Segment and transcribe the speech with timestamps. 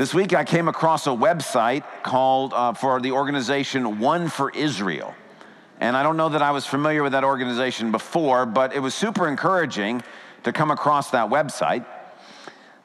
[0.00, 5.14] This week I came across a website called uh, for the organization One for Israel.
[5.78, 8.94] And I don't know that I was familiar with that organization before, but it was
[8.94, 10.02] super encouraging
[10.44, 11.84] to come across that website.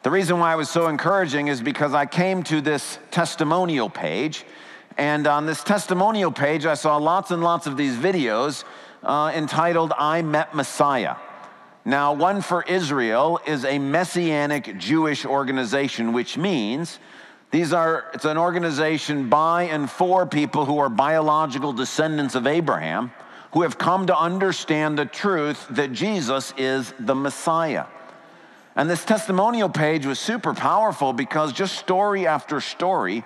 [0.03, 4.43] The reason why it was so encouraging is because I came to this testimonial page,
[4.97, 8.65] and on this testimonial page, I saw lots and lots of these videos
[9.03, 11.15] uh, entitled I Met Messiah.
[11.87, 16.97] Now, One for Israel is a messianic Jewish organization, which means
[17.51, 23.11] these are, it's an organization by and for people who are biological descendants of Abraham
[23.53, 27.85] who have come to understand the truth that Jesus is the Messiah.
[28.75, 33.23] And this testimonial page was super powerful because just story after story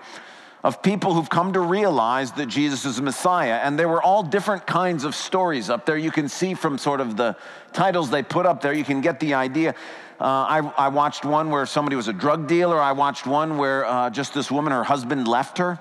[0.63, 3.59] of people who've come to realize that Jesus is the Messiah.
[3.63, 5.97] And there were all different kinds of stories up there.
[5.97, 7.37] You can see from sort of the
[7.71, 9.75] titles they put up there, you can get the idea.
[10.19, 12.77] Uh, I, I, watched one where somebody was a drug dealer.
[12.77, 15.79] I watched one where uh, just this woman, her husband left her.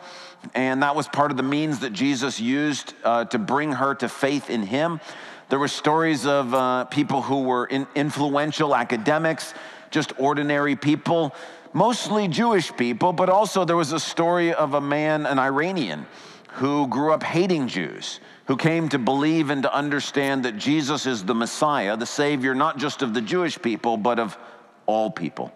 [0.55, 4.09] And that was part of the means that Jesus used uh, to bring her to
[4.09, 5.01] faith in him.
[5.49, 9.55] There were stories of uh, people who were in influential academics,
[9.91, 11.35] just ordinary people,
[11.73, 16.07] mostly Jewish people, but also there was a story of a man, an Iranian,
[16.53, 21.23] who grew up hating Jews who came to believe and to understand that Jesus is
[21.23, 24.39] the Messiah, the Savior, not just of the Jewish people, but of
[24.87, 25.53] all people.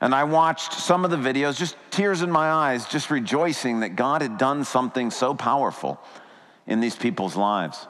[0.00, 3.90] And I watched some of the videos, just tears in my eyes, just rejoicing that
[3.90, 6.00] God had done something so powerful
[6.66, 7.86] in these people's lives.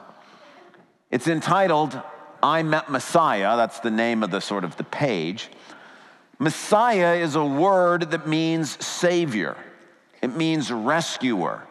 [1.11, 1.99] It's entitled,
[2.43, 3.55] I Met Messiah.
[3.57, 5.49] That's the name of the sort of the page.
[6.39, 9.55] Messiah is a word that means savior.
[10.21, 11.67] It means rescuer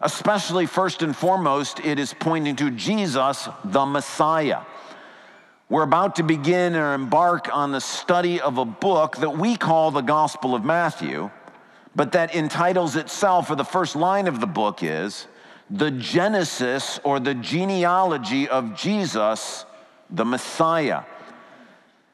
[0.00, 4.60] especially first and foremost, it is pointing to Jesus, the Messiah.
[5.68, 9.90] We're about to begin or embark on the study of a book that we call
[9.90, 11.30] the Gospel of Matthew,
[11.94, 15.26] but that entitles itself, or the first line of the book is,
[15.70, 19.64] The Genesis or the Genealogy of Jesus,
[20.10, 21.02] the Messiah.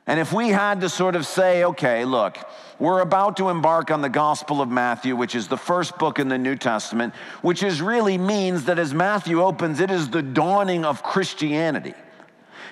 [0.06, 2.38] And if we had to sort of say, okay, look,
[2.78, 6.28] we're about to embark on the Gospel of Matthew, which is the first book in
[6.28, 10.84] the New Testament, which is really means that as Matthew opens, it is the dawning
[10.84, 11.94] of Christianity.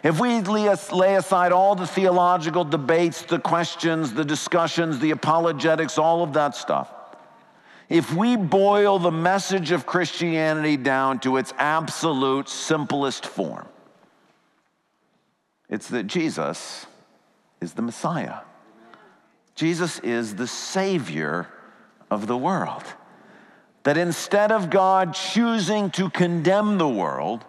[0.04, 6.22] If we lay aside all the theological debates, the questions, the discussions, the apologetics, all
[6.22, 6.93] of that stuff,
[7.88, 13.68] if we boil the message of Christianity down to its absolute simplest form,
[15.68, 16.86] it's that Jesus
[17.60, 18.40] is the Messiah.
[19.54, 21.48] Jesus is the Savior
[22.10, 22.84] of the world.
[23.84, 27.44] That instead of God choosing to condemn the world,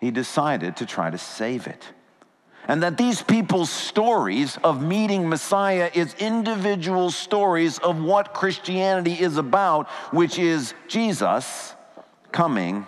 [0.00, 1.84] He decided to try to save it.
[2.66, 9.36] And that these people's stories of meeting Messiah is individual stories of what Christianity is
[9.36, 11.74] about, which is Jesus
[12.32, 12.86] coming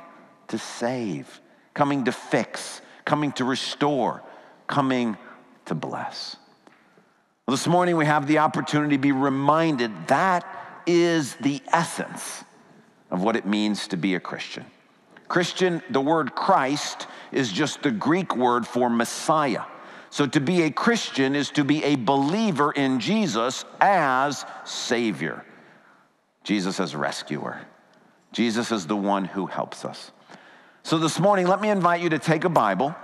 [0.48, 1.40] to save,
[1.74, 4.22] coming to fix, coming to restore,
[4.66, 5.16] coming
[5.66, 6.36] to bless.
[7.46, 10.44] Well, this morning we have the opportunity to be reminded that
[10.86, 12.44] is the essence
[13.10, 14.64] of what it means to be a Christian.
[15.28, 19.62] Christian, the word Christ is just the Greek word for Messiah.
[20.10, 25.44] So to be a Christian is to be a believer in Jesus as Savior,
[26.44, 27.60] Jesus as rescuer,
[28.32, 30.12] Jesus as the one who helps us.
[30.84, 32.94] So this morning, let me invite you to take a Bible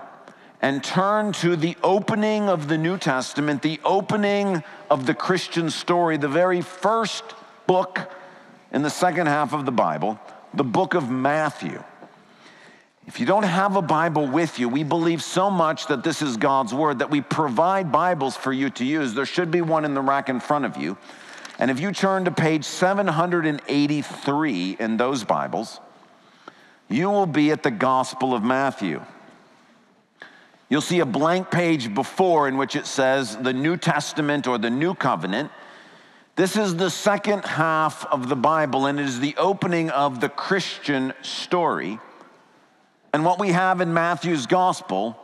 [0.62, 6.16] and turn to the opening of the New Testament, the opening of the Christian story,
[6.16, 7.24] the very first
[7.66, 8.08] book
[8.70, 10.20] in the second half of the Bible,
[10.54, 11.82] the book of Matthew.
[13.06, 16.36] If you don't have a Bible with you, we believe so much that this is
[16.36, 19.12] God's Word that we provide Bibles for you to use.
[19.12, 20.96] There should be one in the rack in front of you.
[21.58, 25.80] And if you turn to page 783 in those Bibles,
[26.88, 29.02] you will be at the Gospel of Matthew.
[30.68, 34.70] You'll see a blank page before in which it says the New Testament or the
[34.70, 35.50] New Covenant.
[36.36, 40.28] This is the second half of the Bible, and it is the opening of the
[40.28, 41.98] Christian story.
[43.12, 45.18] And what we have in Matthew's gospel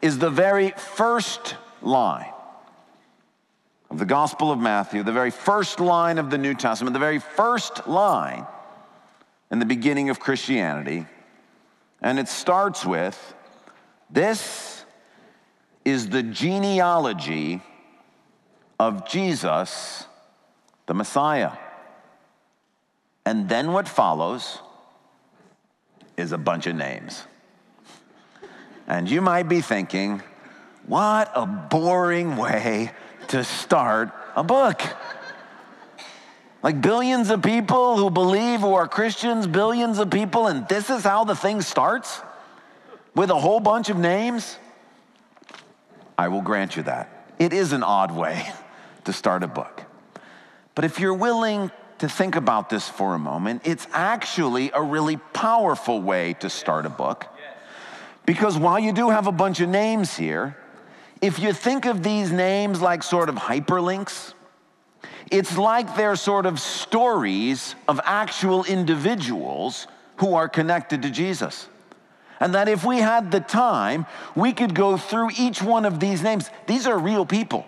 [0.00, 2.32] is the very first line
[3.90, 7.18] of the Gospel of Matthew, the very first line of the New Testament, the very
[7.18, 8.46] first line
[9.50, 11.06] in the beginning of Christianity.
[12.00, 13.34] And it starts with
[14.10, 14.84] this
[15.84, 17.62] is the genealogy
[18.78, 20.06] of Jesus,
[20.86, 21.52] the Messiah.
[23.24, 24.58] And then what follows
[26.18, 27.24] is a bunch of names.
[28.86, 30.22] And you might be thinking,
[30.86, 32.90] what a boring way
[33.28, 34.82] to start a book.
[36.62, 41.04] Like billions of people who believe who are Christians, billions of people, and this is
[41.04, 42.20] how the thing starts?
[43.14, 44.58] With a whole bunch of names?
[46.16, 47.32] I will grant you that.
[47.38, 48.48] It is an odd way
[49.04, 49.84] to start a book.
[50.74, 55.16] But if you're willing to think about this for a moment, it's actually a really
[55.16, 57.26] powerful way to start a book.
[58.24, 60.56] Because while you do have a bunch of names here,
[61.20, 64.34] if you think of these names like sort of hyperlinks,
[65.30, 69.86] it's like they're sort of stories of actual individuals
[70.18, 71.68] who are connected to Jesus.
[72.40, 74.06] And that if we had the time,
[74.36, 76.50] we could go through each one of these names.
[76.66, 77.66] These are real people,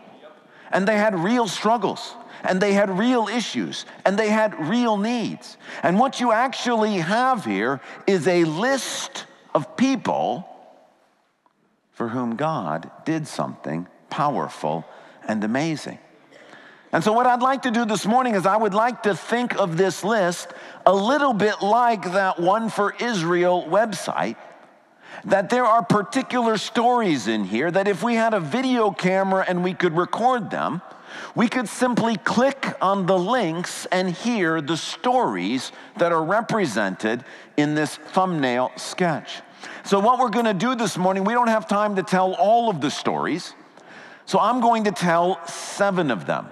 [0.71, 2.15] and they had real struggles,
[2.45, 5.57] and they had real issues, and they had real needs.
[5.83, 10.47] And what you actually have here is a list of people
[11.93, 14.87] for whom God did something powerful
[15.29, 15.99] and amazing.
[16.93, 19.55] And so, what I'd like to do this morning is I would like to think
[19.57, 20.53] of this list
[20.85, 24.37] a little bit like that one for Israel website.
[25.25, 29.63] That there are particular stories in here that if we had a video camera and
[29.63, 30.81] we could record them,
[31.35, 37.25] we could simply click on the links and hear the stories that are represented
[37.57, 39.43] in this thumbnail sketch.
[39.85, 42.71] So, what we're going to do this morning, we don't have time to tell all
[42.71, 43.55] of the stories.
[44.27, 46.47] So, I'm going to tell seven of them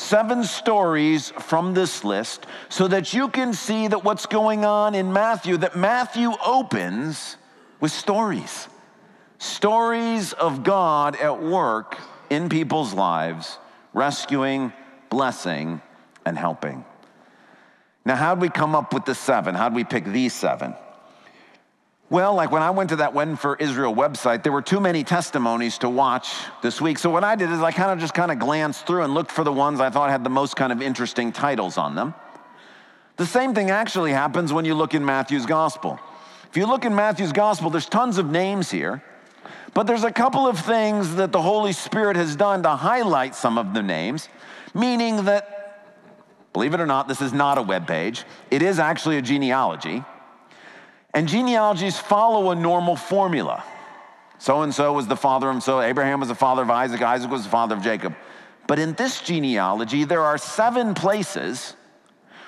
[0.00, 5.12] seven stories from this list so that you can see that what's going on in
[5.12, 7.36] Matthew, that Matthew opens
[7.80, 8.68] with stories.
[9.38, 11.98] Stories of God at work
[12.28, 13.58] in people's lives,
[13.92, 14.72] rescuing,
[15.08, 15.80] blessing,
[16.24, 16.84] and helping.
[18.04, 19.54] Now, how'd we come up with the seven?
[19.54, 20.74] How'd we pick these seven?
[22.08, 25.04] Well, like when I went to that One for Israel website, there were too many
[25.04, 26.98] testimonies to watch this week.
[26.98, 29.30] So what I did is I kind of just kind of glanced through and looked
[29.30, 32.14] for the ones I thought had the most kind of interesting titles on them.
[33.16, 36.00] The same thing actually happens when you look in Matthew's gospel.
[36.48, 39.04] If you look in Matthew's gospel, there's tons of names here,
[39.74, 43.58] but there's a couple of things that the Holy Spirit has done to highlight some
[43.58, 44.28] of the names,
[44.74, 45.86] meaning that,
[46.52, 48.24] believe it or not, this is not a web page.
[48.50, 50.04] It is actually a genealogy.
[51.14, 53.64] And genealogies follow a normal formula.
[54.38, 57.30] So and so was the father of so, Abraham was the father of Isaac, Isaac
[57.30, 58.14] was the father of Jacob.
[58.66, 61.74] But in this genealogy, there are seven places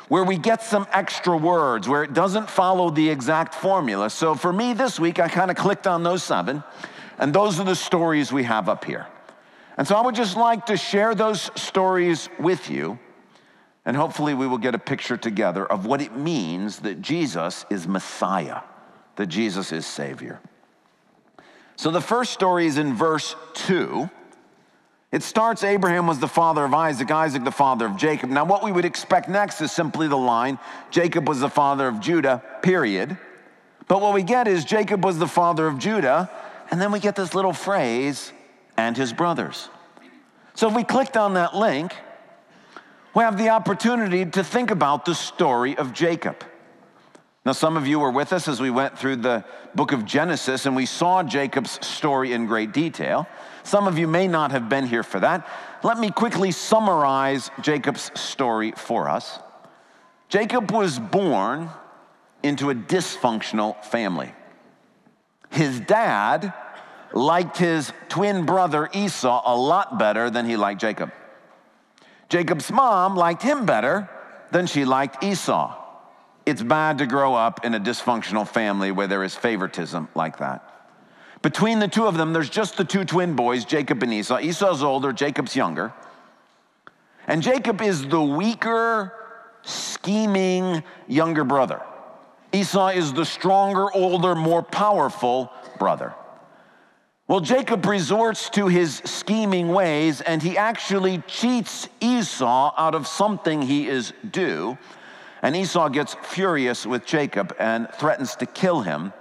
[0.08, 4.10] where we get some extra words, where it doesn't follow the exact formula.
[4.10, 6.62] So for me this week, I kind of clicked on those seven,
[7.18, 9.06] and those are the stories we have up here.
[9.76, 12.98] And so I would just like to share those stories with you.
[13.84, 17.88] And hopefully, we will get a picture together of what it means that Jesus is
[17.88, 18.60] Messiah,
[19.16, 20.40] that Jesus is Savior.
[21.74, 24.08] So, the first story is in verse 2.
[25.12, 28.30] It starts Abraham was the father of Isaac, Isaac the father of Jacob.
[28.30, 30.58] Now, what we would expect next is simply the line
[30.90, 33.18] Jacob was the father of Judah, period.
[33.88, 36.30] But what we get is Jacob was the father of Judah,
[36.70, 38.32] and then we get this little phrase,
[38.78, 39.68] and his brothers.
[40.54, 41.94] So, if we clicked on that link,
[43.14, 46.42] we have the opportunity to think about the story of Jacob.
[47.44, 49.44] Now, some of you were with us as we went through the
[49.74, 53.26] book of Genesis and we saw Jacob's story in great detail.
[53.64, 55.48] Some of you may not have been here for that.
[55.82, 59.40] Let me quickly summarize Jacob's story for us.
[60.28, 61.68] Jacob was born
[62.44, 64.32] into a dysfunctional family.
[65.50, 66.54] His dad
[67.12, 71.10] liked his twin brother Esau a lot better than he liked Jacob.
[72.28, 74.08] Jacob's mom liked him better
[74.52, 75.81] than she liked Esau.
[76.44, 80.68] It's bad to grow up in a dysfunctional family where there is favoritism like that.
[81.40, 84.38] Between the two of them, there's just the two twin boys, Jacob and Esau.
[84.38, 85.92] Esau's older, Jacob's younger.
[87.26, 89.12] And Jacob is the weaker,
[89.62, 91.80] scheming younger brother.
[92.52, 96.14] Esau is the stronger, older, more powerful brother.
[97.28, 103.62] Well, Jacob resorts to his scheming ways and he actually cheats Esau out of something
[103.62, 104.76] he is due.
[105.42, 109.12] And Esau gets furious with Jacob and threatens to kill him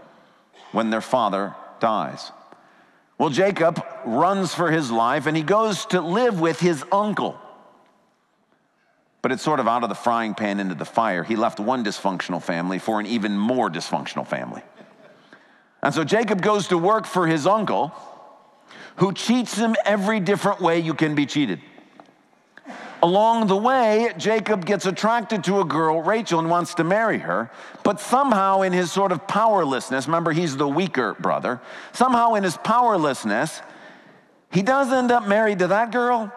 [0.72, 2.32] when their father dies.
[3.18, 7.40] Well, Jacob runs for his life and he goes to live with his uncle.
[9.22, 11.24] But it's sort of out of the frying pan into the fire.
[11.24, 14.64] He left one dysfunctional family for an even more dysfunctional family.
[15.84, 17.92] And so Jacob goes to work for his uncle,
[18.98, 21.60] who cheats him every different way you can be cheated.
[23.04, 27.50] Along the way, Jacob gets attracted to a girl, Rachel, and wants to marry her.
[27.84, 31.62] But somehow, in his sort of powerlessness, remember, he's the weaker brother,
[31.94, 33.62] somehow in his powerlessness,
[34.52, 36.32] he does end up married to that girl,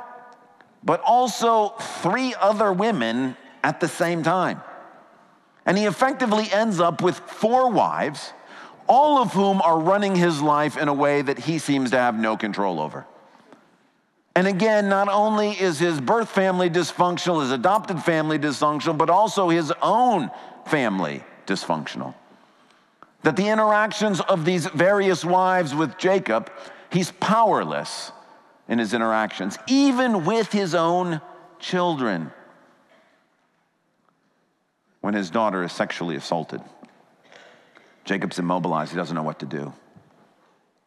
[0.83, 4.63] but also three other women at the same time.
[5.67, 8.33] And he effectively ends up with four wives,
[8.87, 12.15] all of whom are running his life in a way that he seems to have
[12.15, 13.07] no control over.
[14.37, 19.49] And again, not only is his birth family dysfunctional, his adopted family dysfunctional, but also
[19.49, 20.31] his own
[20.67, 22.15] family dysfunctional.
[23.23, 26.51] That the interactions of these various wives with Jacob,
[26.91, 28.11] he's powerless
[28.69, 31.21] in his interactions, even with his own
[31.61, 32.33] children.
[35.01, 36.61] When his daughter is sexually assaulted,
[38.05, 38.91] Jacob's immobilized.
[38.91, 39.73] He doesn't know what to do.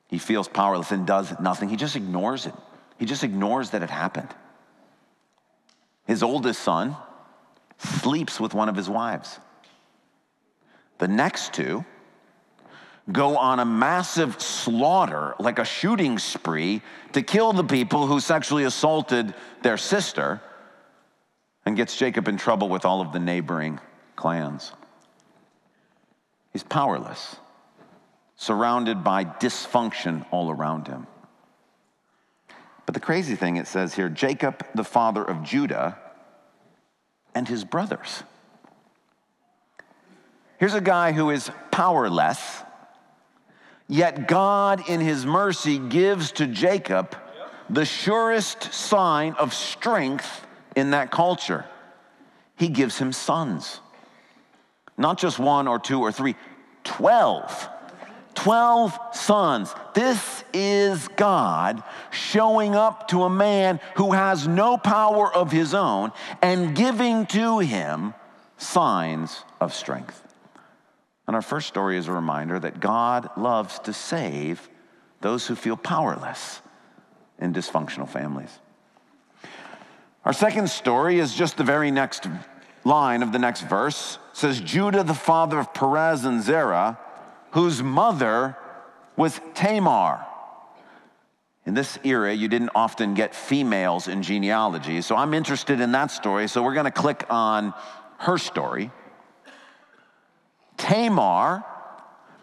[0.09, 1.69] He feels powerless and does nothing.
[1.69, 2.53] He just ignores it.
[2.97, 4.33] He just ignores that it happened.
[6.05, 6.95] His oldest son
[7.77, 9.39] sleeps with one of his wives.
[10.97, 11.85] The next two
[13.11, 16.81] go on a massive slaughter, like a shooting spree,
[17.13, 20.41] to kill the people who sexually assaulted their sister
[21.65, 23.79] and gets Jacob in trouble with all of the neighboring
[24.15, 24.71] clans.
[26.51, 27.35] He's powerless,
[28.35, 31.07] surrounded by dysfunction all around him.
[32.87, 35.99] But the crazy thing it says here Jacob, the father of Judah,
[37.35, 38.23] and his brothers.
[40.57, 42.63] Here's a guy who is powerless,
[43.87, 47.15] yet God, in his mercy, gives to Jacob
[47.69, 51.65] the surest sign of strength in that culture.
[52.55, 53.81] He gives him sons.
[54.97, 56.35] Not just one or two or three,
[56.85, 57.69] 12.
[58.37, 59.73] 12 sons.
[59.95, 66.11] This is God showing up to a man who has no power of his own
[66.39, 68.13] and giving to him
[68.57, 70.21] signs of strength.
[71.25, 74.69] And our first story is a reminder that God loves to save
[75.21, 76.61] those who feel powerless
[77.39, 78.59] in dysfunctional families.
[80.25, 82.27] Our second story is just the very next
[82.83, 84.19] line of the next verse.
[84.31, 86.99] It says, Judah, the father of Perez and Zerah,
[87.57, 88.55] whose mother
[89.15, 90.23] was Tamar.
[91.65, 96.11] In this era, you didn't often get females in genealogy, so I'm interested in that
[96.11, 96.47] story.
[96.47, 97.73] So we're to click on
[98.19, 98.91] her story.
[100.77, 101.63] Tamar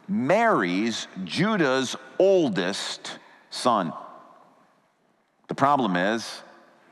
[0.09, 3.93] marries Judah's oldest son.
[5.47, 6.43] The problem is,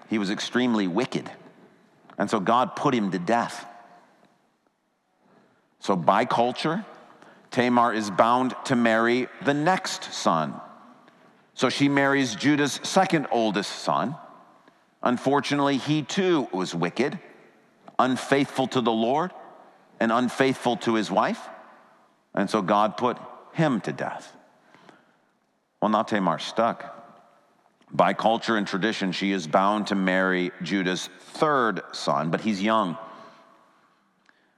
[0.09, 1.29] he was extremely wicked,
[2.19, 3.67] and so God put him to death.
[5.81, 6.87] So, by culture,
[7.53, 10.61] Tamar is bound to marry the next son.
[11.55, 14.17] So she marries Judah's second oldest son.
[15.03, 17.19] Unfortunately, he too was wicked,
[17.99, 19.33] unfaithful to the Lord,
[20.01, 21.49] and unfaithful to his wife.
[22.35, 23.19] And so God put
[23.53, 24.35] him to death.
[25.81, 26.89] Well, now Tamar's stuck.
[27.91, 32.97] By culture and tradition, she is bound to marry Judah's third son, but he's young.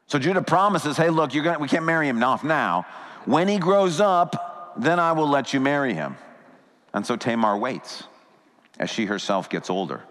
[0.06, 2.86] So Judah promises, hey, look, you're gonna, we can't marry him off now.
[3.24, 6.16] When he grows up, then I will let you marry him.
[6.92, 8.04] And so Tamar waits
[8.78, 10.02] as she herself gets older.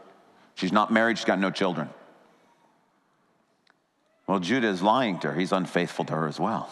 [0.55, 1.89] She's not married, she's got no children.
[4.27, 5.39] Well, Judah is lying to her.
[5.39, 6.69] He's unfaithful to her as well.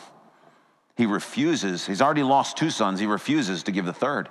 [0.95, 4.29] He refuses, he's already lost two sons, he refuses to give the third.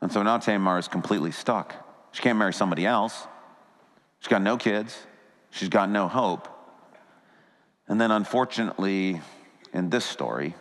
[0.00, 1.74] And so now Tamar is completely stuck.
[2.12, 3.26] She can't marry somebody else.
[4.20, 4.96] She's got no kids,
[5.50, 6.48] she's got no hope.
[7.88, 9.20] And then, unfortunately,
[9.72, 10.54] in this story,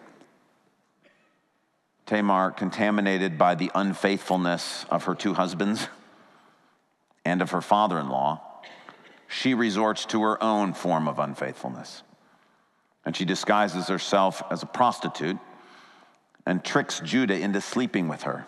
[2.06, 5.90] Tamar, contaminated by the unfaithfulness of her two husbands
[7.26, 8.42] and of her father in law,
[9.28, 12.04] she resorts to her own form of unfaithfulness.
[13.06, 15.38] And she disguises herself as a prostitute
[16.46, 18.48] and tricks Judah into sleeping with her.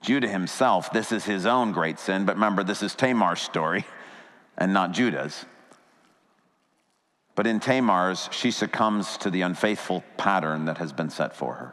[0.00, 3.84] Judah himself, this is his own great sin, but remember, this is Tamar's story
[4.56, 5.44] and not Judah's.
[7.40, 11.72] But in Tamar's, she succumbs to the unfaithful pattern that has been set for her.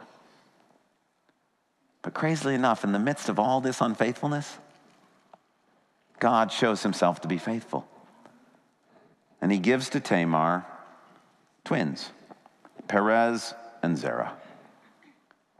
[2.00, 4.56] But crazily enough, in the midst of all this unfaithfulness,
[6.20, 7.86] God shows himself to be faithful.
[9.42, 10.64] And he gives to Tamar
[11.64, 12.12] twins,
[12.86, 14.32] Perez and Zerah.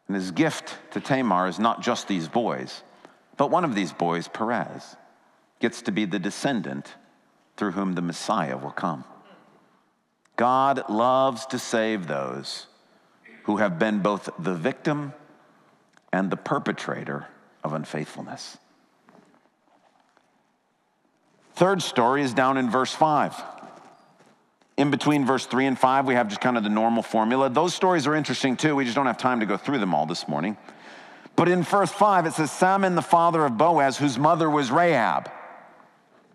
[0.07, 2.83] And his gift to Tamar is not just these boys,
[3.37, 4.97] but one of these boys, Perez,
[5.61, 6.95] gets to be the descendant
[7.59, 9.05] through whom the Messiah will come.
[10.39, 12.67] God loves to save those
[13.43, 15.13] who have been both the victim
[16.13, 17.27] and the perpetrator
[17.65, 18.57] of unfaithfulness.
[21.57, 23.35] Third story is down in verse 5.
[24.77, 27.51] In between verse 3 and 5, we have just kind of the normal formula.
[27.51, 28.77] Those stories are interesting too.
[28.77, 30.57] We just don't have time to go through them all this morning.
[31.35, 35.33] But in verse 5, it says Salmon, the father of Boaz, whose mother was Rahab.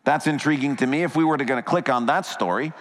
[0.03, 1.03] That's intriguing to me.
[1.03, 2.74] If we were to, to click on that story,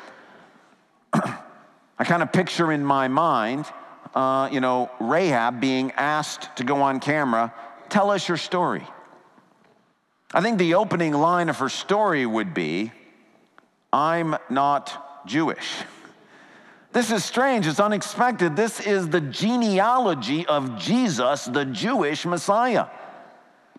[1.99, 3.67] I kind of picture in my mind,
[4.15, 7.53] uh, you know, Rahab being asked to go on camera,
[7.89, 8.87] tell us your story.
[10.35, 12.93] I think the opening line of her story would be,
[13.93, 15.75] I'm not Jewish.
[16.93, 18.57] This is strange, it's unexpected.
[18.57, 22.87] This is the genealogy of Jesus, the Jewish Messiah.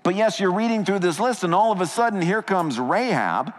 [0.01, 3.53] But yes, you're reading through this list, and all of a sudden, here comes Rahab,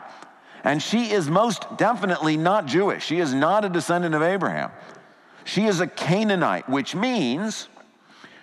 [0.65, 3.05] and she is most definitely not Jewish.
[3.05, 4.71] She is not a descendant of Abraham.
[5.45, 7.69] She is a Canaanite, which means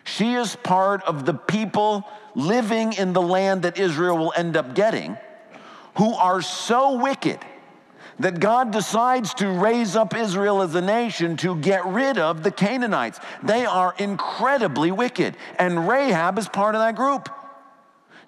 [0.03, 4.75] she is part of the people living in the land that Israel will end up
[4.75, 5.17] getting
[5.95, 7.39] who are so wicked
[8.19, 12.51] that God decides to raise up Israel as a nation to get rid of the
[12.51, 13.19] Canaanites.
[13.41, 17.29] They are incredibly wicked, and Rahab is part of that group.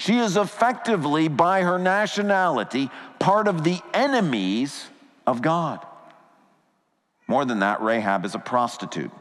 [0.04, 4.88] She is effectively, by her nationality, part of the enemies
[5.26, 5.80] of God.
[7.26, 9.12] More than that, Rahab is a prostitute,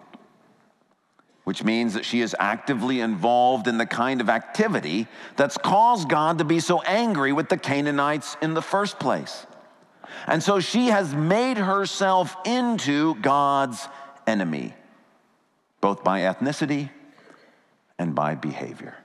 [1.45, 6.39] which means that she is actively involved in the kind of activity that's caused God
[6.39, 9.47] to be so angry with the Canaanites in the first place.
[10.27, 13.87] And so she has made herself into God's
[14.27, 14.75] enemy,
[15.81, 16.91] both by ethnicity
[18.01, 18.97] and by behavior.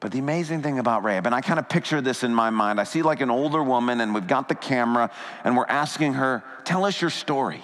[0.00, 2.80] But the amazing thing about Rahab, and I kind of picture this in my mind,
[2.80, 5.10] I see like an older woman, and we've got the camera,
[5.44, 7.62] and we're asking her, Tell us your story.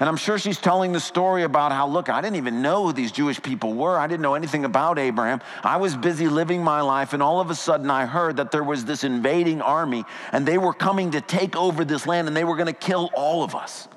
[0.00, 2.92] And I'm sure she's telling the story about how, look, I didn't even know who
[2.92, 3.96] these Jewish people were.
[3.96, 5.40] I didn't know anything about Abraham.
[5.62, 8.64] I was busy living my life, and all of a sudden I heard that there
[8.64, 12.44] was this invading army, and they were coming to take over this land, and they
[12.44, 13.88] were going to kill all of us.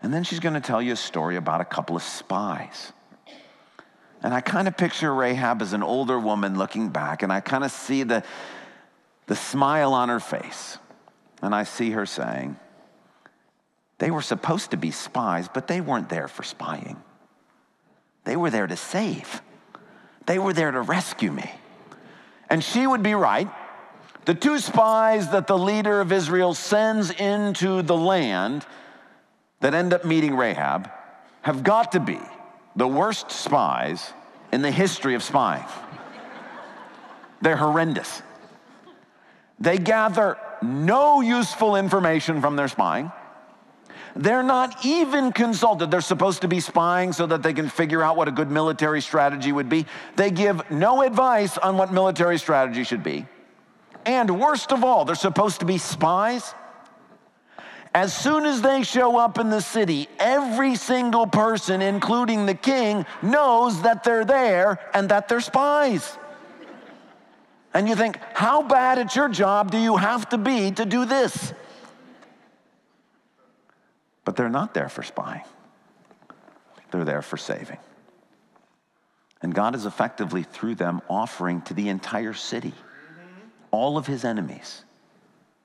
[0.00, 2.92] And then she's going to tell you a story about a couple of spies
[4.22, 7.64] and I kind of picture Rahab as an older woman looking back, and I kind
[7.64, 8.22] of see the,
[9.26, 10.78] the smile on her face.
[11.42, 12.56] And I see her saying,
[13.98, 17.02] They were supposed to be spies, but they weren't there for spying.
[18.24, 19.42] They were there to save,
[20.26, 21.50] they were there to rescue me.
[22.48, 23.48] And she would be right.
[24.24, 28.64] The two spies that the leader of Israel sends into the land
[29.58, 30.88] that end up meeting Rahab
[31.40, 32.20] have got to be
[32.76, 34.12] the worst spies
[34.52, 35.64] in the history of spying.
[37.40, 38.22] They're horrendous.
[39.58, 43.10] They gather no useful information from their spying.
[44.14, 45.90] They're not even consulted.
[45.90, 49.00] They're supposed to be spying so that they can figure out what a good military
[49.00, 49.86] strategy would be.
[50.16, 53.26] They give no advice on what military strategy should be.
[54.04, 56.54] And worst of all, they're supposed to be spies
[57.94, 63.04] as soon as they show up in the city, every single person, including the king,
[63.20, 66.16] knows that they're there and that they're spies.
[67.74, 71.04] And you think, how bad at your job do you have to be to do
[71.04, 71.52] this?
[74.24, 75.44] But they're not there for spying,
[76.90, 77.78] they're there for saving.
[79.42, 82.72] And God is effectively, through them, offering to the entire city,
[83.72, 84.84] all of his enemies,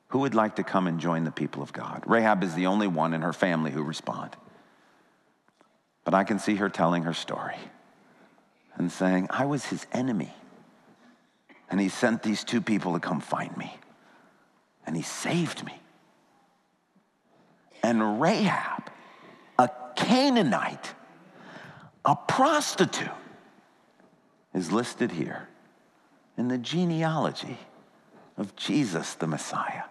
[0.09, 2.03] who would like to come and join the people of God?
[2.05, 4.35] Rahab is the only one in her family who respond.
[6.05, 7.57] But I can see her telling her story
[8.75, 10.33] and saying, I was his enemy.
[11.69, 13.75] And he sent these two people to come find me.
[14.85, 15.77] And he saved me.
[17.83, 18.89] And Rahab,
[19.59, 20.93] a Canaanite,
[22.05, 23.09] a prostitute,
[24.53, 25.49] is listed here
[26.37, 27.57] in the genealogy
[28.37, 29.83] of Jesus the Messiah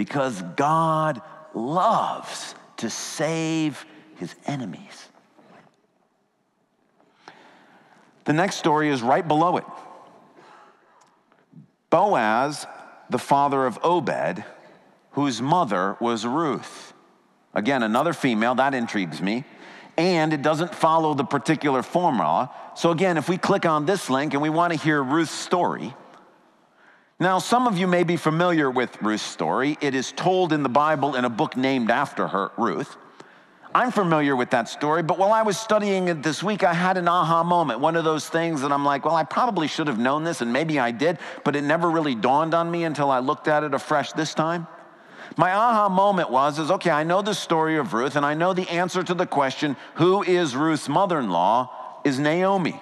[0.00, 1.20] because God
[1.52, 3.84] loves to save
[4.16, 5.08] his enemies.
[8.24, 9.64] The next story is right below it.
[11.90, 12.66] Boaz,
[13.10, 14.42] the father of Obed,
[15.10, 16.94] whose mother was Ruth.
[17.52, 19.44] Again, another female, that intrigues me.
[19.98, 22.50] And it doesn't follow the particular formula.
[22.74, 25.94] So, again, if we click on this link and we want to hear Ruth's story,
[27.20, 29.76] now, some of you may be familiar with Ruth's story.
[29.80, 32.96] It is told in the Bible in a book named after her, Ruth.
[33.72, 36.96] I'm familiar with that story, but while I was studying it this week, I had
[36.96, 37.78] an aha moment.
[37.78, 40.52] One of those things that I'm like, well, I probably should have known this, and
[40.52, 43.72] maybe I did, but it never really dawned on me until I looked at it
[43.72, 44.66] afresh this time.
[45.36, 48.52] My aha moment was is okay, I know the story of Ruth, and I know
[48.52, 52.80] the answer to the question, who is Ruth's mother-in-law, is Naomi.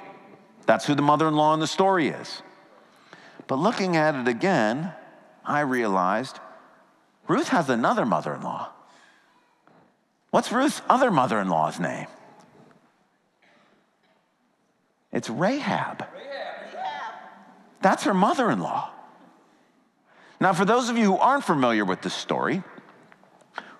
[0.64, 2.42] That's who the mother-in-law in the story is.
[3.48, 4.92] But looking at it again,
[5.44, 6.38] I realized
[7.26, 8.68] Ruth has another mother in law.
[10.30, 12.06] What's Ruth's other mother in law's name?
[15.10, 16.04] It's Rahab.
[17.80, 18.90] That's her mother in law.
[20.40, 22.62] Now, for those of you who aren't familiar with this story,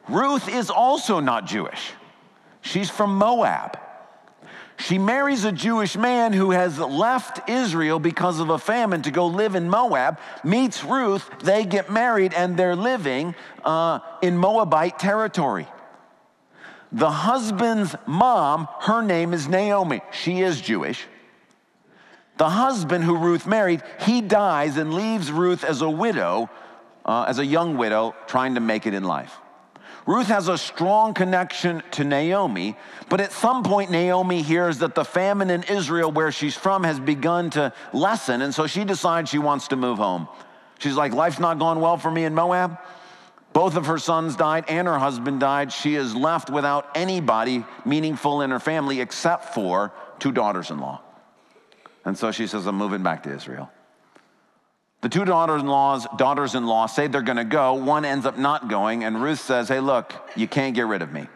[0.09, 1.93] Ruth is also not Jewish.
[2.63, 3.79] She's from Moab.
[4.79, 9.27] She marries a Jewish man who has left Israel because of a famine to go
[9.27, 15.67] live in Moab, meets Ruth, they get married, and they're living uh, in Moabite territory.
[16.93, 20.01] The husband's mom, her name is Naomi.
[20.13, 21.05] She is Jewish.
[22.37, 26.49] The husband who Ruth married, he dies and leaves Ruth as a widow,
[27.05, 29.39] uh, as a young widow, trying to make it in life.
[30.09, 32.79] Ruth has a strong connection to Naomi,
[33.11, 36.99] but at some point, Naomi hears that the famine in Israel, where she's from, has
[36.99, 40.27] begun to lessen, and so she decides she wants to move home.
[40.79, 42.79] She's like, Life's not going well for me in Moab.
[43.53, 45.75] Both of her sons died and her husband died.
[45.75, 51.03] She is left without anybody meaningful in her family except for two daughters in law.
[52.07, 53.71] And so she says, I'm moving back to Israel.
[55.01, 57.75] The two daughters-in-laws, daughters-in-law say they're going to go.
[57.75, 61.13] One ends up not going, and Ruth says, "Hey, look, you can't get rid of
[61.13, 61.29] me."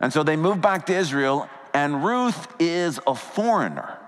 [0.00, 3.98] And so they move back to Israel, and Ruth is a foreigner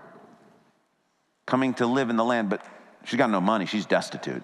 [1.47, 2.65] coming to live in the land, but
[3.05, 3.67] she's got no money.
[3.67, 4.43] She's destitute.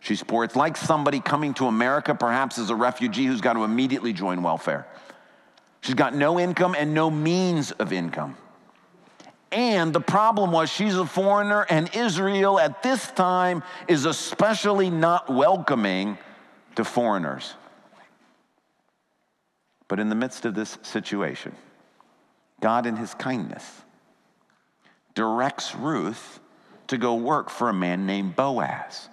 [0.00, 0.44] She's poor.
[0.44, 4.42] It's like somebody coming to America, perhaps as a refugee, who's got to immediately join
[4.42, 4.86] welfare.
[5.80, 8.36] She's got no income and no means of income.
[9.50, 15.32] And the problem was she's a foreigner, and Israel at this time is especially not
[15.32, 16.18] welcoming
[16.76, 17.54] to foreigners.
[19.88, 21.54] But in the midst of this situation,
[22.60, 23.64] God, in his kindness,
[25.14, 26.40] directs Ruth
[26.88, 29.08] to go work for a man named Boaz,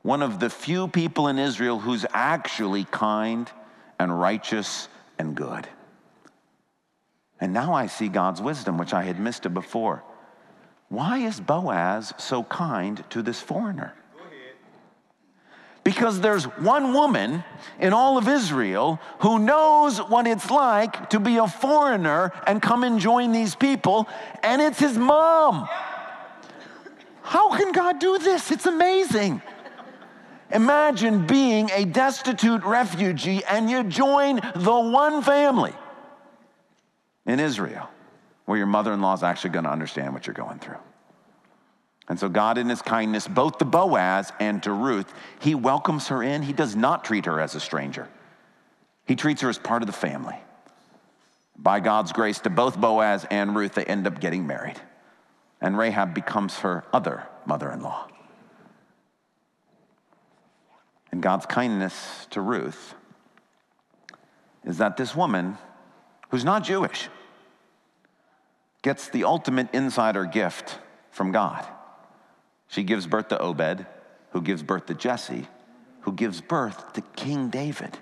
[0.00, 3.50] one of the few people in Israel who's actually kind
[3.98, 4.88] and righteous
[5.18, 5.68] and good.
[7.42, 10.04] And now I see God's wisdom, which I had missed it before.
[10.90, 13.94] Why is Boaz so kind to this foreigner?
[15.82, 17.42] Because there's one woman
[17.80, 22.84] in all of Israel who knows what it's like to be a foreigner and come
[22.84, 24.06] and join these people,
[24.44, 25.68] and it's his mom.
[27.22, 28.52] How can God do this?
[28.52, 29.42] It's amazing.
[30.52, 35.74] Imagine being a destitute refugee and you join the one family
[37.26, 37.88] in Israel
[38.44, 40.78] where your mother in law is actually going to understand what you're going through.
[42.08, 46.22] And so, God, in His kindness, both to Boaz and to Ruth, He welcomes her
[46.22, 46.42] in.
[46.42, 48.08] He does not treat her as a stranger,
[49.06, 50.36] He treats her as part of the family.
[51.56, 54.80] By God's grace, to both Boaz and Ruth, they end up getting married.
[55.60, 58.08] And Rahab becomes her other mother in law.
[61.12, 62.94] And God's kindness to Ruth
[64.64, 65.58] is that this woman
[66.32, 67.08] who's not Jewish,
[68.80, 70.78] gets the ultimate insider gift
[71.10, 71.64] from God.
[72.68, 73.86] She gives birth to Obed,
[74.30, 75.46] who gives birth to Jesse,
[76.00, 77.98] who gives birth to King David,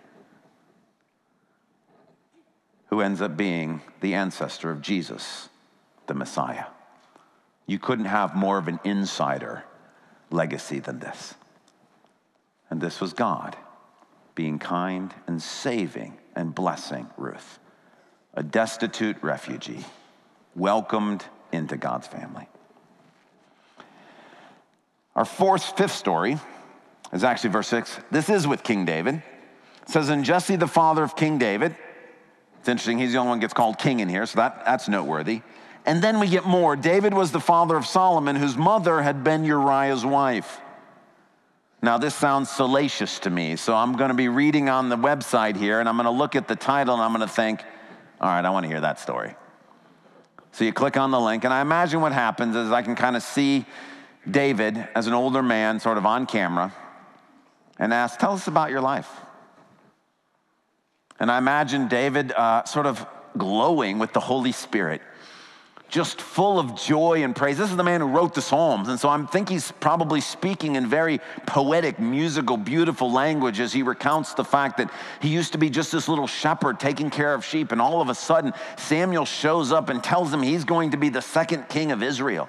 [2.87, 5.49] who ends up being the ancestor of Jesus,
[6.07, 6.66] the Messiah.
[7.66, 9.64] You couldn't have more of an insider
[10.31, 11.35] legacy than this.
[12.71, 13.57] And this was God
[14.37, 17.60] being kind and saving and blessing Ruth
[18.35, 19.85] a destitute refugee,
[20.55, 22.49] welcomed into God's family.
[25.16, 26.38] Our fourth, fifth story
[27.12, 27.99] is actually verse six.
[28.11, 29.16] This is with King David.
[29.83, 31.75] It says, And Jesse, the father of King David,
[32.61, 35.43] it's interesting, he's the only one gets called king in here, so that, that's noteworthy.
[35.87, 36.77] And then we get more.
[36.77, 40.61] David was the father of Solomon, whose mother had been Uriah's wife.
[41.83, 45.57] Now, this sounds salacious to me, so I'm going to be reading on the website
[45.57, 47.64] here, and I'm going to look at the title, and I'm going to think,
[48.20, 49.35] all right, I want to hear that story.
[50.52, 53.16] So you click on the link, and I imagine what happens is I can kind
[53.16, 53.64] of see
[54.30, 56.74] David as an older man, sort of on camera,
[57.78, 59.09] and ask, Tell us about your life.
[61.18, 63.06] And I imagine David uh, sort of
[63.38, 65.00] glowing with the Holy Spirit
[65.90, 67.59] just full of joy and praise.
[67.59, 68.88] This is the man who wrote the Psalms.
[68.88, 73.83] And so I think he's probably speaking in very poetic, musical, beautiful language as he
[73.83, 77.44] recounts the fact that he used to be just this little shepherd taking care of
[77.44, 77.72] sheep.
[77.72, 81.09] And all of a sudden, Samuel shows up and tells him he's going to be
[81.09, 82.48] the second king of Israel.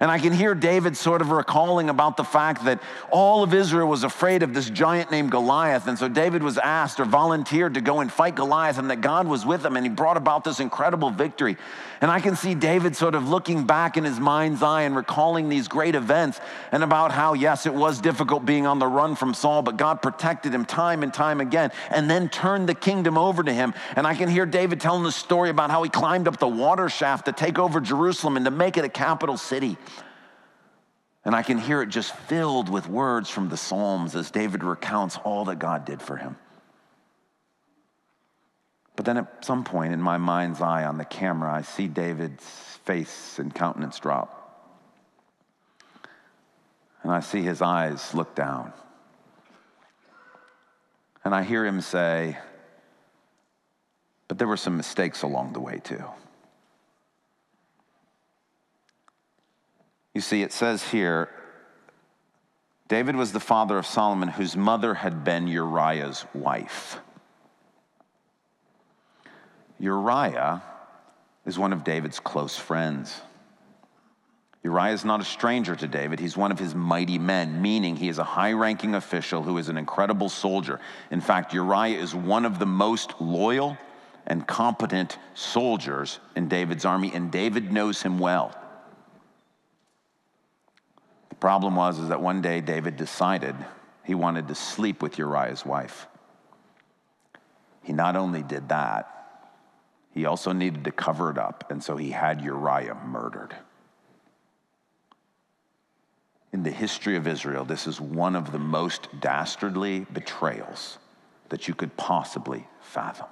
[0.00, 3.88] And I can hear David sort of recalling about the fact that all of Israel
[3.88, 5.86] was afraid of this giant named Goliath.
[5.86, 9.28] And so David was asked or volunteered to go and fight Goliath, and that God
[9.28, 11.56] was with him, and he brought about this incredible victory.
[12.00, 15.48] And I can see David sort of looking back in his mind's eye and recalling
[15.48, 16.38] these great events
[16.70, 20.02] and about how, yes, it was difficult being on the run from Saul, but God
[20.02, 23.72] protected him time and time again and then turned the kingdom over to him.
[23.96, 26.90] And I can hear David telling the story about how he climbed up the water
[26.90, 29.78] shaft to take over Jerusalem and to make it a capital city.
[31.24, 35.16] And I can hear it just filled with words from the Psalms as David recounts
[35.24, 36.36] all that God did for him.
[38.96, 42.44] But then at some point in my mind's eye on the camera, I see David's
[42.84, 44.40] face and countenance drop.
[47.02, 48.72] And I see his eyes look down.
[51.24, 52.38] And I hear him say,
[54.28, 56.04] But there were some mistakes along the way, too.
[60.14, 61.28] You see, it says here
[62.88, 67.00] David was the father of Solomon, whose mother had been Uriah's wife.
[69.80, 70.62] Uriah
[71.44, 73.20] is one of David's close friends.
[74.62, 76.20] Uriah is not a stranger to David.
[76.20, 79.68] He's one of his mighty men, meaning he is a high ranking official who is
[79.68, 80.80] an incredible soldier.
[81.10, 83.76] In fact, Uriah is one of the most loyal
[84.26, 88.56] and competent soldiers in David's army, and David knows him well.
[91.44, 93.54] Problem was is that one day David decided
[94.02, 96.06] he wanted to sleep with Uriah's wife.
[97.82, 99.52] He not only did that,
[100.10, 103.54] he also needed to cover it up, and so he had Uriah murdered.
[106.54, 110.96] In the history of Israel, this is one of the most dastardly betrayals
[111.50, 113.28] that you could possibly fathom.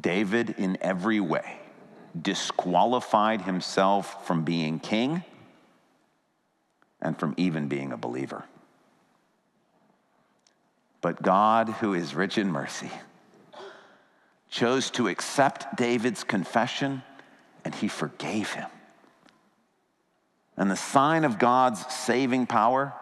[0.00, 1.60] David, in every way,
[2.20, 5.22] disqualified himself from being king
[7.00, 8.44] and from even being a believer.
[11.00, 12.90] But God, who is rich in mercy,
[14.50, 17.02] chose to accept David's confession
[17.64, 18.68] and he forgave him.
[20.56, 22.94] And the sign of God's saving power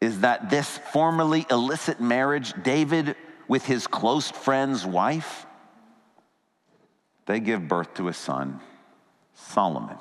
[0.00, 3.16] is that this formerly illicit marriage, David
[3.48, 5.46] with his close friend's wife,
[7.26, 8.60] they give birth to a son,
[9.34, 9.98] Solomon.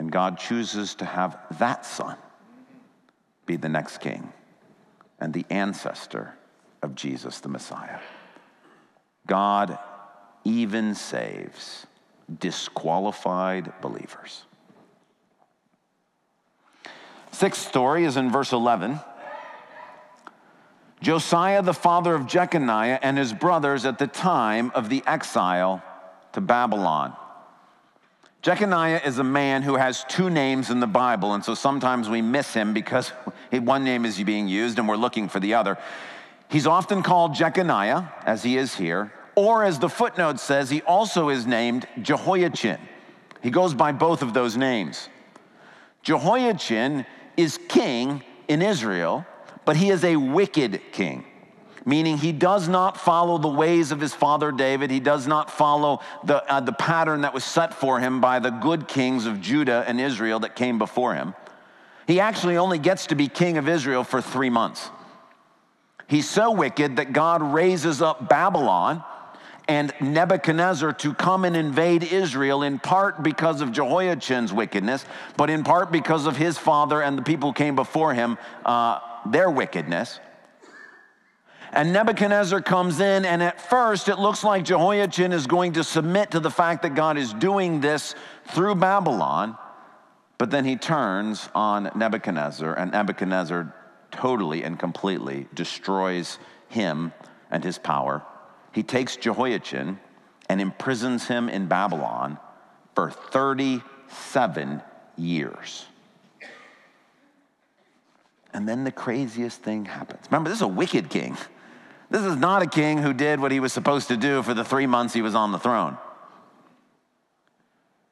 [0.00, 2.16] And God chooses to have that son
[3.44, 4.32] be the next king
[5.18, 6.32] and the ancestor
[6.80, 7.98] of Jesus the Messiah.
[9.26, 9.78] God
[10.42, 11.86] even saves
[12.38, 14.44] disqualified believers.
[17.32, 19.00] Sixth story is in verse 11.
[21.02, 25.82] Josiah, the father of Jeconiah, and his brothers at the time of the exile
[26.32, 27.14] to Babylon.
[28.42, 32.22] Jeconiah is a man who has two names in the Bible, and so sometimes we
[32.22, 33.08] miss him because
[33.50, 35.76] one name is being used and we're looking for the other.
[36.48, 41.28] He's often called Jeconiah, as he is here, or as the footnote says, he also
[41.28, 42.78] is named Jehoiachin.
[43.42, 45.08] He goes by both of those names.
[46.02, 47.04] Jehoiachin
[47.36, 49.26] is king in Israel,
[49.66, 51.24] but he is a wicked king,
[51.84, 54.90] meaning he does not follow the ways of his father David.
[54.90, 58.50] He does not follow the, uh, the pattern that was set for him by the
[58.50, 61.34] good kings of Judah and Israel that came before him.
[62.06, 64.90] He actually only gets to be king of Israel for three months.
[66.08, 69.04] He's so wicked that God raises up Babylon
[69.68, 75.04] and Nebuchadnezzar to come and invade Israel, in part because of Jehoiachin's wickedness,
[75.36, 78.98] but in part because of his father and the people who came before him, uh,
[79.24, 80.18] their wickedness.
[81.72, 86.32] And Nebuchadnezzar comes in, and at first it looks like Jehoiachin is going to submit
[86.32, 88.14] to the fact that God is doing this
[88.48, 89.56] through Babylon.
[90.36, 93.74] But then he turns on Nebuchadnezzar, and Nebuchadnezzar
[94.10, 97.12] totally and completely destroys him
[97.50, 98.24] and his power
[98.72, 99.98] he takes Jehoiachin
[100.48, 102.38] and imprisons him in Babylon
[102.94, 104.82] for 37
[105.16, 105.86] years.
[108.52, 110.26] And then the craziest thing happens.
[110.30, 111.36] Remember, this is a wicked king.
[112.10, 114.64] This is not a king who did what he was supposed to do for the
[114.64, 115.96] three months he was on the throne.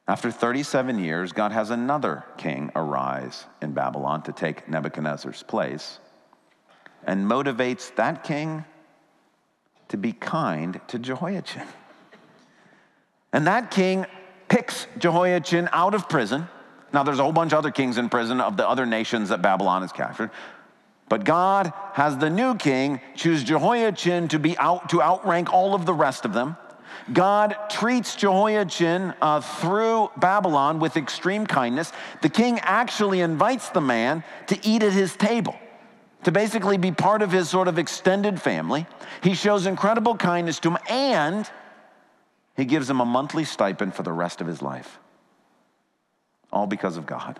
[0.07, 5.99] After 37 years, God has another king arise in Babylon to take Nebuchadnezzar's place
[7.05, 8.65] and motivates that king
[9.89, 11.67] to be kind to Jehoiachin.
[13.33, 14.05] And that king
[14.47, 16.47] picks Jehoiachin out of prison.
[16.91, 19.41] Now, there's a whole bunch of other kings in prison of the other nations that
[19.41, 20.31] Babylon has captured.
[21.09, 25.85] But God has the new king choose Jehoiachin to be out to outrank all of
[25.85, 26.55] the rest of them.
[27.11, 31.91] God treats Jehoiachin uh, through Babylon with extreme kindness.
[32.21, 35.57] The king actually invites the man to eat at his table
[36.23, 38.85] to basically be part of his sort of extended family.
[39.23, 41.49] He shows incredible kindness to him and
[42.55, 44.99] he gives him a monthly stipend for the rest of his life.
[46.51, 47.39] All because of God.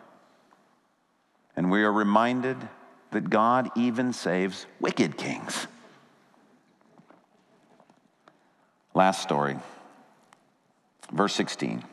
[1.55, 2.57] And we are reminded
[3.11, 5.67] that God even saves wicked kings.
[8.93, 9.57] Last story,
[11.11, 11.83] verse 16.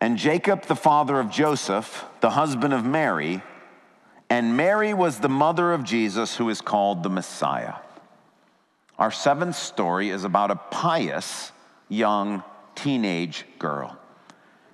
[0.00, 3.42] and Jacob, the father of Joseph, the husband of Mary,
[4.30, 7.74] and Mary was the mother of Jesus, who is called the Messiah.
[8.98, 11.52] Our seventh story is about a pious
[11.88, 12.42] young
[12.74, 13.98] teenage girl.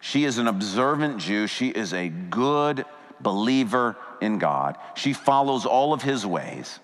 [0.00, 1.46] She is an observant Jew.
[1.46, 2.84] She is a good
[3.20, 4.76] believer in God.
[4.94, 6.80] She follows all of his ways.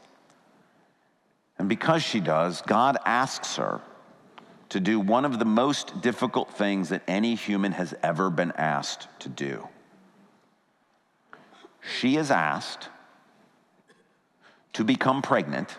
[1.59, 3.81] And because she does, God asks her
[4.71, 9.09] to do one of the most difficult things that any human has ever been asked
[9.21, 9.69] to do.
[11.99, 12.89] She is asked
[14.73, 15.77] to become pregnant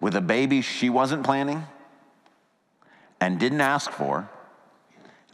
[0.00, 1.64] with a baby she wasn't planning
[3.20, 4.28] and didn't ask for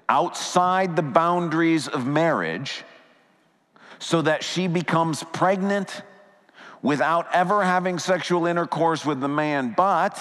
[0.09, 2.85] outside the boundaries of marriage
[4.01, 6.03] so that she becomes pregnant
[6.83, 9.75] without ever having sexual intercourse with the man.
[9.77, 10.19] But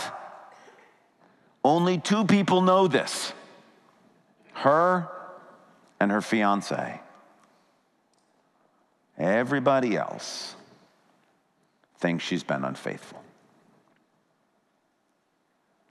[1.63, 3.33] only two people know this
[4.53, 5.09] her
[5.99, 6.99] and her fiance.
[9.17, 10.55] Everybody else
[11.99, 13.23] thinks she's been unfaithful.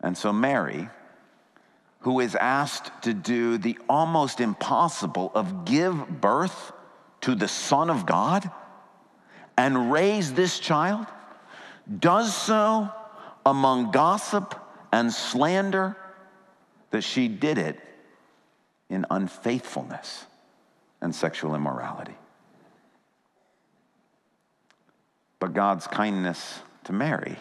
[0.00, 0.88] And so Mary,
[2.00, 6.72] who is asked to do the almost impossible of give birth
[7.22, 8.50] to the Son of God
[9.56, 11.06] and raise this child,
[11.98, 12.90] does so
[13.44, 14.54] among gossip
[14.92, 15.96] and slander
[16.90, 17.80] that she did it
[18.88, 20.26] in unfaithfulness
[21.00, 22.14] and sexual immorality.
[25.38, 27.36] But God's kindness to Mary,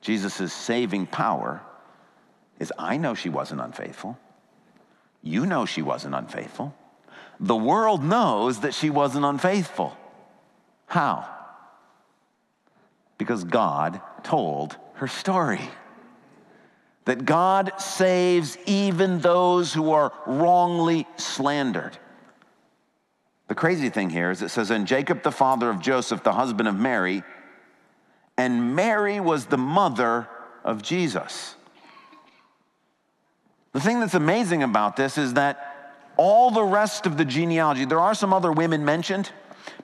[0.00, 1.62] Jesus' saving power,
[2.58, 4.18] is I know she wasn't unfaithful.
[5.22, 6.74] You know she wasn't unfaithful.
[7.40, 9.96] The world knows that she wasn't unfaithful.
[10.86, 11.28] How?
[13.18, 15.60] Because God told her story
[17.04, 21.98] that God saves even those who are wrongly slandered.
[23.48, 26.68] The crazy thing here is it says, And Jacob, the father of Joseph, the husband
[26.68, 27.22] of Mary,
[28.36, 30.28] and Mary was the mother
[30.64, 31.56] of Jesus.
[33.72, 35.71] The thing that's amazing about this is that
[36.16, 39.30] all the rest of the genealogy, there are some other women mentioned,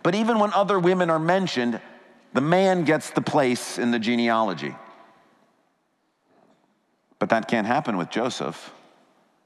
[0.02, 1.80] but even when other women are mentioned,
[2.32, 4.74] the man gets the place in the genealogy.
[7.18, 8.72] But that can't happen with Joseph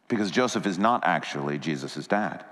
[0.09, 2.45] because Joseph is not actually Jesus' dad.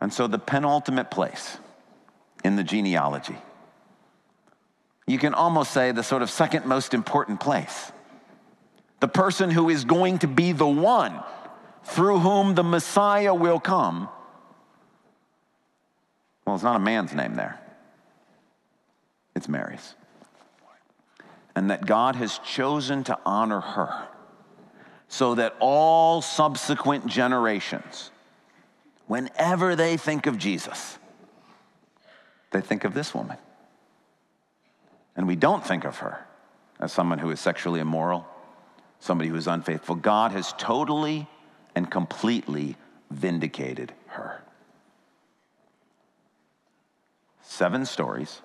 [0.00, 1.58] And so, the penultimate place
[2.42, 3.36] in the genealogy,
[5.06, 7.92] you can almost say the sort of second most important place,
[9.00, 11.22] the person who is going to be the one
[11.84, 14.08] through whom the Messiah will come.
[16.44, 17.60] Well, it's not a man's name there,
[19.34, 19.94] it's Mary's
[21.54, 24.08] and that God has chosen to honor her
[25.08, 28.10] so that all subsequent generations,
[29.06, 30.98] whenever they think of Jesus,
[32.52, 33.36] they think of this woman.
[35.16, 36.26] And we don't think of her
[36.78, 38.26] as someone who is sexually immoral,
[39.00, 39.96] somebody who is unfaithful.
[39.96, 41.28] God has totally
[41.74, 42.76] and completely
[43.10, 44.42] vindicated her.
[47.42, 48.42] Seven stories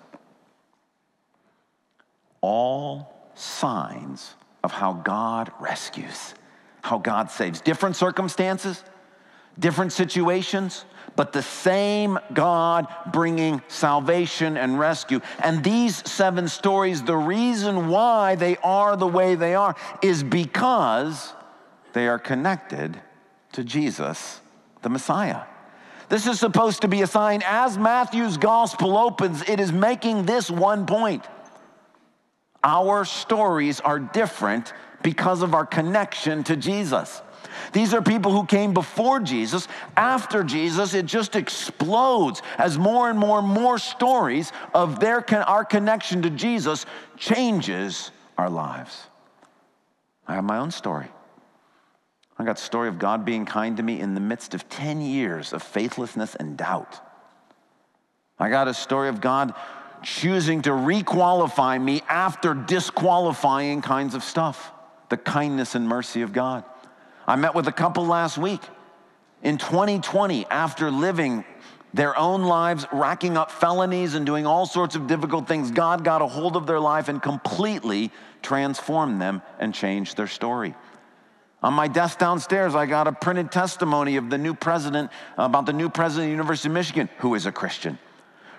[2.41, 6.35] all signs of how God rescues,
[6.83, 7.59] how God saves.
[7.59, 8.83] Different circumstances,
[9.57, 10.85] different situations,
[11.15, 15.21] but the same God bringing salvation and rescue.
[15.39, 21.33] And these seven stories, the reason why they are the way they are is because
[21.93, 23.01] they are connected
[23.55, 24.41] to Jesus,
[24.81, 25.41] the Messiah.
[26.09, 27.41] This is supposed to be a sign.
[27.45, 31.25] As Matthew's gospel opens, it is making this one point
[32.63, 37.21] our stories are different because of our connection to Jesus.
[37.73, 39.67] These are people who came before Jesus.
[39.95, 45.63] After Jesus, it just explodes as more and more and more stories of their, our
[45.63, 46.87] connection to Jesus
[47.17, 49.07] changes our lives.
[50.27, 51.07] I have my own story.
[52.37, 55.01] I got the story of God being kind to me in the midst of 10
[55.01, 56.99] years of faithlessness and doubt.
[58.37, 59.53] I got a story of God
[60.03, 64.71] choosing to requalify me after disqualifying kinds of stuff.
[65.09, 66.65] The kindness and mercy of God.
[67.25, 68.61] I met with a couple last week.
[69.41, 71.45] In 2020, after living
[71.93, 76.21] their own lives, racking up felonies and doing all sorts of difficult things, God got
[76.21, 78.11] a hold of their life and completely
[78.41, 80.75] transformed them and changed their story.
[81.65, 85.73] On my desk downstairs, I got a printed testimony of the new president, about the
[85.73, 87.97] new president of the University of Michigan, who is a Christian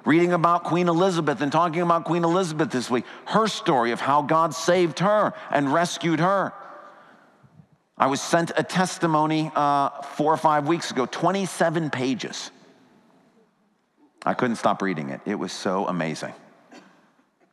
[0.04, 4.22] reading about Queen Elizabeth and talking about Queen Elizabeth this week, her story of how
[4.22, 6.52] God saved her and rescued her.
[7.96, 12.50] I was sent a testimony uh, four or five weeks ago, 27 pages.
[14.24, 15.20] I couldn't stop reading it.
[15.24, 16.34] It was so amazing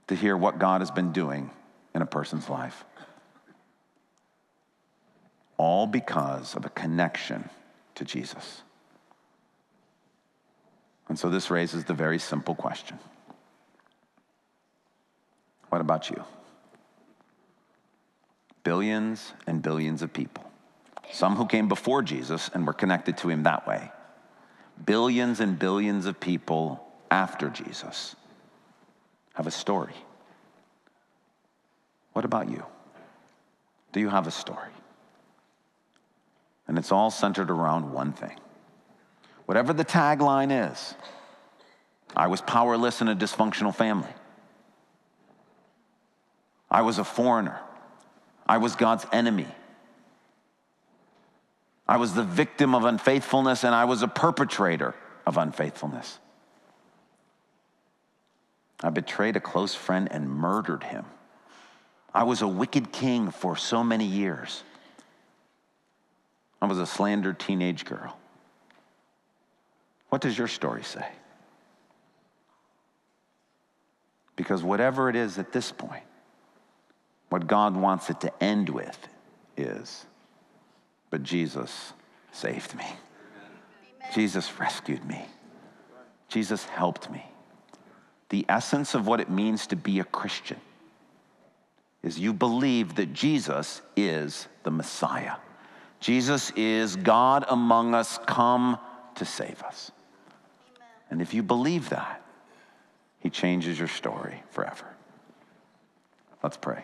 [0.07, 1.51] to hear what God has been doing
[1.93, 2.85] in a person's life.
[5.57, 7.49] All because of a connection
[7.95, 8.63] to Jesus.
[11.09, 12.99] And so this raises the very simple question
[15.69, 16.23] What about you?
[18.63, 20.49] Billions and billions of people,
[21.11, 23.91] some who came before Jesus and were connected to him that way,
[24.85, 28.15] billions and billions of people after Jesus
[29.33, 29.95] have a story.
[32.13, 32.65] What about you?
[33.91, 34.69] Do you have a story?
[36.73, 38.35] And it's all centered around one thing.
[39.45, 40.95] Whatever the tagline is,
[42.15, 44.09] I was powerless in a dysfunctional family.
[46.71, 47.59] I was a foreigner.
[48.47, 49.45] I was God's enemy.
[51.87, 54.95] I was the victim of unfaithfulness and I was a perpetrator
[55.27, 56.17] of unfaithfulness.
[58.81, 61.05] I betrayed a close friend and murdered him.
[62.15, 64.63] I was a wicked king for so many years.
[66.63, 68.17] I was a slandered teenage girl.
[70.07, 71.05] What does your story say?
[74.37, 76.05] Because whatever it is at this point,
[77.27, 78.97] what God wants it to end with
[79.57, 80.05] is,
[81.09, 81.91] but Jesus
[82.31, 82.85] saved me.
[82.85, 84.13] Amen.
[84.15, 85.25] Jesus rescued me.
[86.29, 87.25] Jesus helped me.
[88.29, 90.61] The essence of what it means to be a Christian
[92.01, 95.35] is you believe that Jesus is the Messiah.
[96.03, 98.77] Jesus is God among us, come
[99.15, 99.89] to save us.
[100.75, 100.89] Amen.
[101.09, 102.21] And if you believe that,
[103.19, 104.85] He changes your story forever.
[106.43, 106.83] Let's pray.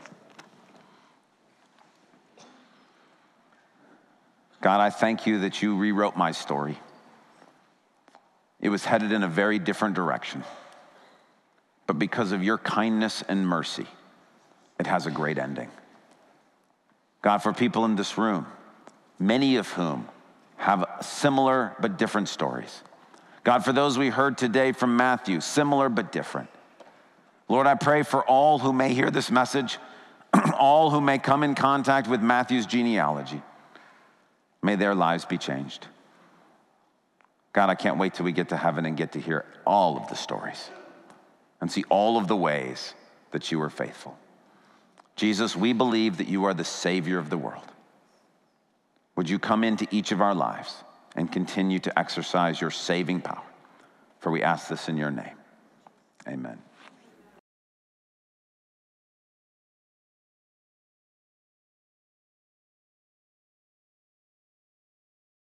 [4.62, 6.80] God, I thank you that you rewrote my story.
[8.62, 10.46] It was headed in a very different direction.
[11.88, 13.88] But because of your kindness and mercy,
[14.80, 15.70] it has a great ending.
[17.22, 18.48] God, for people in this room,
[19.20, 20.08] many of whom
[20.58, 22.84] have similar but different stories.
[23.44, 26.50] God, for those we heard today from Matthew, similar but different.
[27.48, 29.78] Lord, I pray for all who may hear this message,
[30.58, 33.42] all who may come in contact with Matthew's genealogy.
[34.62, 35.88] May their lives be changed.
[37.54, 40.08] God, I can't wait till we get to heaven and get to hear all of
[40.10, 40.70] the stories
[41.60, 42.94] and see all of the ways
[43.32, 44.18] that you are faithful.
[45.16, 47.66] Jesus, we believe that you are the Savior of the world.
[49.20, 50.74] Would you come into each of our lives
[51.14, 53.44] and continue to exercise your saving power?
[54.22, 55.36] For we ask this in your name.
[56.26, 56.58] Amen.